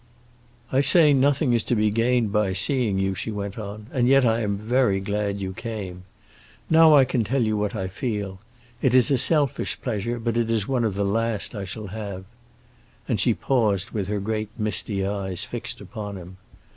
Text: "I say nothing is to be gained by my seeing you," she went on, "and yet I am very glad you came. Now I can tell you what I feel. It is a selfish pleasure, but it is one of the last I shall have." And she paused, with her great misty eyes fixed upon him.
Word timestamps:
"I 0.71 0.81
say 0.81 1.13
nothing 1.13 1.53
is 1.53 1.61
to 1.65 1.75
be 1.75 1.91
gained 1.91 2.31
by 2.31 2.47
my 2.47 2.53
seeing 2.53 2.97
you," 2.97 3.13
she 3.13 3.29
went 3.29 3.59
on, 3.59 3.85
"and 3.91 4.07
yet 4.07 4.25
I 4.25 4.39
am 4.39 4.57
very 4.57 4.99
glad 4.99 5.39
you 5.39 5.53
came. 5.53 6.05
Now 6.71 6.95
I 6.95 7.05
can 7.05 7.23
tell 7.23 7.43
you 7.43 7.55
what 7.55 7.75
I 7.75 7.85
feel. 7.85 8.39
It 8.81 8.95
is 8.95 9.11
a 9.11 9.19
selfish 9.19 9.79
pleasure, 9.79 10.17
but 10.17 10.37
it 10.37 10.49
is 10.49 10.67
one 10.67 10.85
of 10.85 10.95
the 10.95 11.05
last 11.05 11.53
I 11.53 11.65
shall 11.65 11.89
have." 11.93 12.25
And 13.07 13.19
she 13.19 13.35
paused, 13.35 13.91
with 13.91 14.07
her 14.07 14.19
great 14.19 14.49
misty 14.57 15.05
eyes 15.05 15.45
fixed 15.45 15.79
upon 15.79 16.15
him. 16.17 16.37